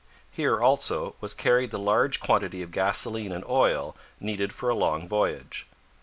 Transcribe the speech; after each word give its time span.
Here, 0.31 0.59
also, 0.59 1.15
was 1.21 1.35
carried 1.35 1.69
the 1.69 1.77
large 1.77 2.19
quantity 2.19 2.63
of 2.63 2.71
gasoline 2.71 3.31
and 3.31 3.45
oil 3.45 3.95
needed 4.19 4.51
for 4.51 4.67
a 4.67 4.75
long 4.75 5.07
voyage. 5.07 5.67